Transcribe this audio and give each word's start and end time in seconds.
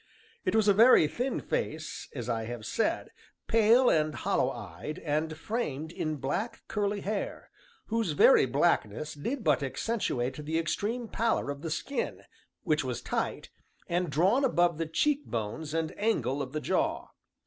It 0.45 0.55
was 0.55 0.67
a 0.67 0.73
very 0.73 1.07
thin 1.07 1.39
face, 1.39 2.09
as 2.15 2.27
I 2.27 2.45
have 2.45 2.65
said, 2.65 3.11
pale 3.45 3.87
and 3.87 4.15
hollow 4.15 4.49
eyed 4.49 4.97
and 4.97 5.37
framed 5.37 5.91
in 5.91 6.15
black 6.15 6.63
curly 6.67 7.01
hair, 7.01 7.51
whose 7.85 8.13
very 8.13 8.47
blackness 8.47 9.13
did 9.13 9.43
but 9.43 9.61
accentuate 9.61 10.43
the 10.43 10.57
extreme 10.57 11.07
pallor 11.07 11.51
of 11.51 11.61
the 11.61 11.69
skin, 11.69 12.23
which 12.63 12.83
was 12.83 12.99
tight, 12.99 13.51
and 13.87 14.09
drawn 14.09 14.43
above 14.43 14.79
the 14.79 14.87
cheek 14.87 15.23
bones 15.27 15.71
and 15.71 15.93
angle 15.99 16.41
of 16.41 16.51
the 16.51 16.61
jaw. 16.61 17.09